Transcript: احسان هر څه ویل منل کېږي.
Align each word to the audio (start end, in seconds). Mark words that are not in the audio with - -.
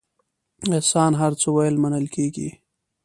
احسان 0.77 1.11
هر 1.21 1.31
څه 1.41 1.47
ویل 1.55 1.75
منل 1.83 2.05
کېږي. 2.15 2.49